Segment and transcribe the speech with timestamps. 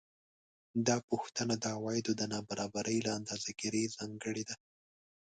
[0.87, 4.55] دا پوښتنه د عوایدو د نابرابرۍ له اندازه ګیرۍ ځانګړې ده